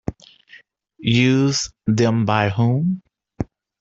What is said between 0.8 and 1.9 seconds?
Used,